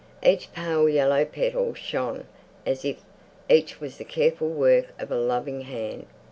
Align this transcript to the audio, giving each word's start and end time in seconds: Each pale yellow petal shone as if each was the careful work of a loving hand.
Each 0.23 0.51
pale 0.51 0.89
yellow 0.89 1.25
petal 1.25 1.75
shone 1.75 2.25
as 2.65 2.83
if 2.83 2.97
each 3.47 3.79
was 3.79 3.97
the 3.97 4.03
careful 4.03 4.49
work 4.49 4.87
of 4.97 5.11
a 5.11 5.15
loving 5.15 5.61
hand. 5.61 6.07